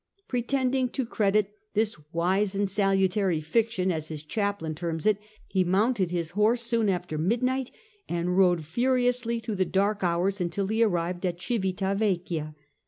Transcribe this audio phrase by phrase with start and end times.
[0.27, 4.73] Pretending to credit this" wise A NEW ENEMY 217 and salutary fiction," as his chaplain
[4.73, 7.69] terms it, he mounted his horse soon after midnight
[8.09, 12.55] and rode furiously through the dark hours until he arrived at Civita Vecchia.